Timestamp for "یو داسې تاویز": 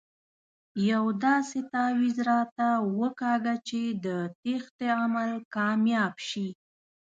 0.89-2.17